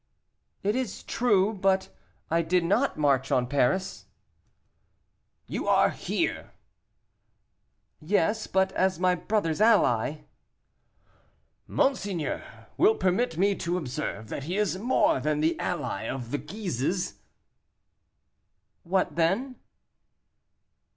"It 0.63 0.75
is 0.75 1.03
true, 1.03 1.53
but 1.53 1.89
I 2.31 2.41
did 2.41 2.63
not 2.63 2.97
march 2.97 3.31
on 3.31 3.45
Paris." 3.45 4.07
"You 5.45 5.67
are 5.67 5.91
here." 5.91 6.53
"Yes; 7.99 8.47
but 8.47 8.71
as 8.71 8.99
my 8.99 9.13
brother's 9.13 9.61
ally." 9.61 10.21
"Monseigneur 11.67 12.43
will 12.77 12.95
permit 12.95 13.37
me 13.37 13.53
to 13.57 13.77
observe 13.77 14.29
that 14.29 14.45
he 14.45 14.57
is 14.57 14.79
more 14.79 15.19
than 15.19 15.39
the 15.39 15.55
ally 15.59 16.05
of 16.09 16.31
the 16.31 16.39
Guises." 16.39 17.19
"What 18.81 19.15
then?" 19.17 19.55